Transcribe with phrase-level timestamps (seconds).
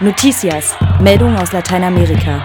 [0.00, 2.44] Noticias, Meldung aus Lateinamerika.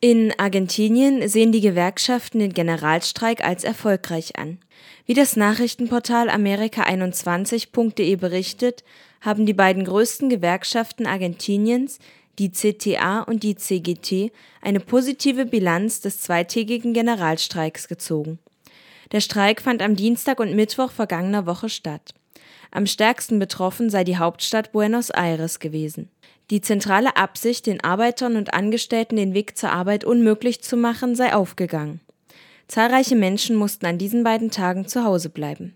[0.00, 4.58] In Argentinien sehen die Gewerkschaften den Generalstreik als erfolgreich an.
[5.06, 8.84] Wie das Nachrichtenportal Amerika21.de berichtet,
[9.22, 12.00] haben die beiden größten Gewerkschaften Argentiniens,
[12.38, 18.38] die CTA und die CGT, eine positive Bilanz des zweitägigen Generalstreiks gezogen.
[19.10, 22.12] Der Streik fand am Dienstag und Mittwoch vergangener Woche statt.
[22.76, 26.10] Am stärksten betroffen sei die Hauptstadt Buenos Aires gewesen.
[26.50, 31.32] Die zentrale Absicht, den Arbeitern und Angestellten den Weg zur Arbeit unmöglich zu machen, sei
[31.32, 32.00] aufgegangen.
[32.68, 35.72] Zahlreiche Menschen mussten an diesen beiden Tagen zu Hause bleiben.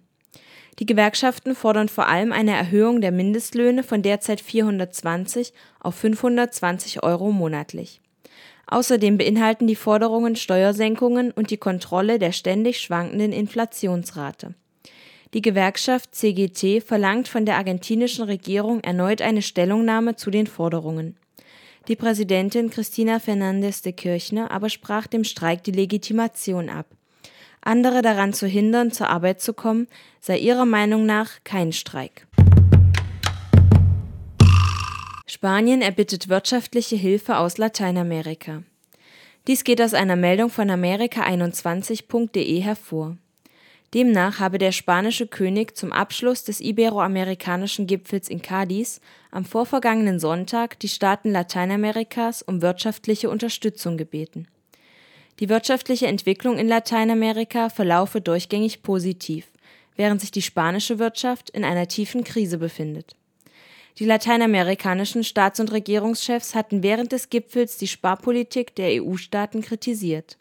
[0.79, 7.33] Die Gewerkschaften fordern vor allem eine Erhöhung der Mindestlöhne von derzeit 420 auf 520 Euro
[7.33, 8.03] monatlich.
[8.67, 14.55] Außerdem beinhalten die Forderungen Steuersenkungen und die Kontrolle der ständig schwankenden Inflationsrate.
[15.33, 21.17] Die Gewerkschaft CGT verlangt von der argentinischen Regierung erneut eine Stellungnahme zu den Forderungen.
[21.87, 26.87] Die Präsidentin Cristina Fernández de Kirchner aber sprach dem Streik die Legitimation ab.
[27.61, 29.87] Andere daran zu hindern, zur Arbeit zu kommen,
[30.21, 32.27] sei ihrer Meinung nach kein Streik.
[35.27, 38.65] Spanien erbittet wirtschaftliche Hilfe aus Lateinamerika.
[39.47, 43.17] Dies geht aus einer Meldung von amerika21.de hervor.
[43.93, 49.01] Demnach habe der spanische König zum Abschluss des iberoamerikanischen Gipfels in Cádiz
[49.33, 54.47] am vorvergangenen Sonntag die Staaten Lateinamerikas um wirtschaftliche Unterstützung gebeten.
[55.41, 59.49] Die wirtschaftliche Entwicklung in Lateinamerika verlaufe durchgängig positiv,
[59.97, 63.17] während sich die spanische Wirtschaft in einer tiefen Krise befindet.
[63.99, 70.39] Die lateinamerikanischen Staats- und Regierungschefs hatten während des Gipfels die Sparpolitik der EU-Staaten kritisiert.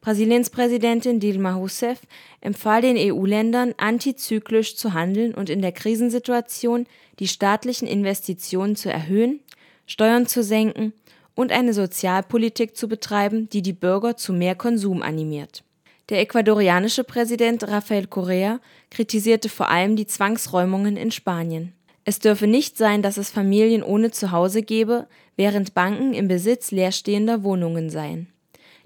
[0.00, 2.00] Brasiliens Präsidentin Dilma Rousseff
[2.40, 6.86] empfahl den EU-Ländern, antizyklisch zu handeln und in der Krisensituation
[7.18, 9.40] die staatlichen Investitionen zu erhöhen,
[9.86, 10.94] Steuern zu senken
[11.34, 15.64] und eine Sozialpolitik zu betreiben, die die Bürger zu mehr Konsum animiert.
[16.08, 18.58] Der ecuadorianische Präsident Rafael Correa
[18.90, 21.72] kritisierte vor allem die Zwangsräumungen in Spanien.
[22.04, 25.06] Es dürfe nicht sein, dass es Familien ohne Zuhause gebe,
[25.36, 28.28] während Banken im Besitz leerstehender Wohnungen seien.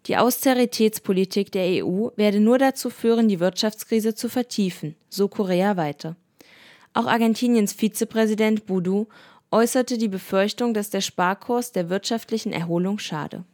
[0.06, 6.16] Die Austeritätspolitik der EU werde nur dazu führen, die Wirtschaftskrise zu vertiefen, so Korea weiter.
[6.92, 9.06] Auch Argentiniens Vizepräsident Boudou
[9.50, 13.44] äußerte die Befürchtung, dass der Sparkurs der wirtschaftlichen Erholung schade.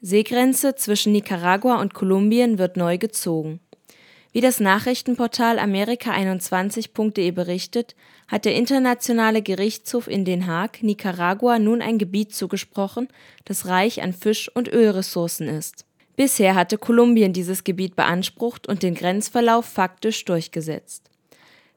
[0.00, 3.60] Seegrenze zwischen Nicaragua und Kolumbien wird neu gezogen.
[4.36, 7.96] Wie das Nachrichtenportal Amerika21.de berichtet,
[8.28, 13.08] hat der Internationale Gerichtshof in Den Haag Nicaragua nun ein Gebiet zugesprochen,
[13.46, 15.86] das reich an Fisch- und Ölressourcen ist.
[16.16, 21.08] Bisher hatte Kolumbien dieses Gebiet beansprucht und den Grenzverlauf faktisch durchgesetzt.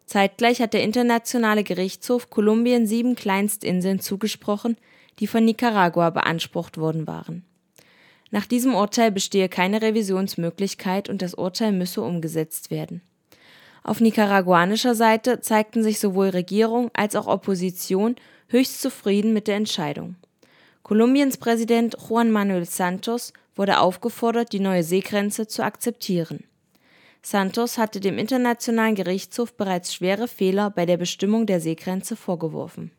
[0.05, 4.75] Zeitgleich hat der Internationale Gerichtshof Kolumbien sieben Kleinstinseln zugesprochen,
[5.19, 7.45] die von Nicaragua beansprucht worden waren
[8.31, 13.01] nach diesem Urteil bestehe keine Revisionsmöglichkeit und das Urteil müsse umgesetzt werden.
[13.83, 18.15] Auf nicaraguanischer Seite zeigten sich sowohl Regierung als auch Opposition
[18.47, 20.15] höchst zufrieden mit der Entscheidung.
[20.83, 26.43] Kolumbiens Präsident Juan Manuel Santos wurde aufgefordert, die neue Seegrenze zu akzeptieren.
[27.21, 32.91] Santos hatte dem Internationalen Gerichtshof bereits schwere Fehler bei der Bestimmung der Seegrenze vorgeworfen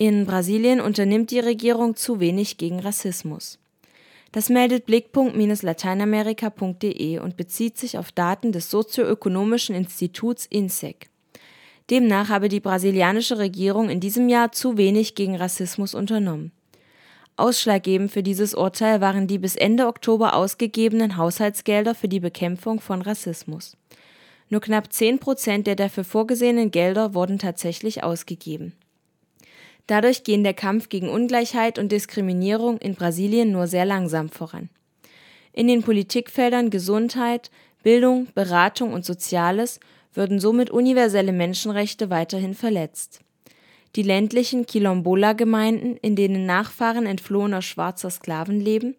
[0.00, 3.58] in Brasilien unternimmt die Regierung zu wenig gegen Rassismus.
[4.32, 11.10] Das meldet Blickpunkt-lateinamerika.de und bezieht sich auf Daten des sozioökonomischen Instituts INSEC.
[11.90, 16.52] Demnach habe die brasilianische Regierung in diesem Jahr zu wenig gegen Rassismus unternommen.
[17.36, 23.02] Ausschlaggebend für dieses Urteil waren die bis Ende Oktober ausgegebenen Haushaltsgelder für die Bekämpfung von
[23.02, 23.76] Rassismus.
[24.48, 28.72] Nur knapp 10 Prozent der dafür vorgesehenen Gelder wurden tatsächlich ausgegeben.
[29.90, 34.68] Dadurch gehen der Kampf gegen Ungleichheit und Diskriminierung in Brasilien nur sehr langsam voran.
[35.52, 37.50] In den Politikfeldern Gesundheit,
[37.82, 39.80] Bildung, Beratung und Soziales
[40.14, 43.18] würden somit universelle Menschenrechte weiterhin verletzt.
[43.96, 48.94] Die ländlichen Quilombola-Gemeinden, in denen Nachfahren entflohener schwarzer Sklaven leben,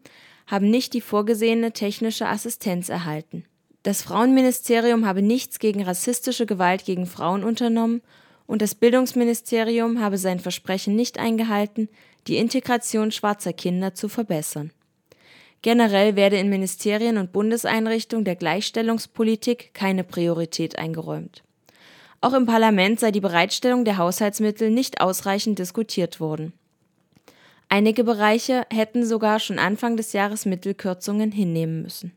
[0.45, 3.45] haben nicht die vorgesehene technische Assistenz erhalten.
[3.83, 8.01] Das Frauenministerium habe nichts gegen rassistische Gewalt gegen Frauen unternommen
[8.51, 11.87] und das Bildungsministerium habe sein Versprechen nicht eingehalten,
[12.27, 14.73] die Integration schwarzer Kinder zu verbessern.
[15.61, 21.43] Generell werde in Ministerien und Bundeseinrichtungen der Gleichstellungspolitik keine Priorität eingeräumt.
[22.19, 26.51] Auch im Parlament sei die Bereitstellung der Haushaltsmittel nicht ausreichend diskutiert worden.
[27.69, 32.11] Einige Bereiche hätten sogar schon Anfang des Jahres Mittelkürzungen hinnehmen müssen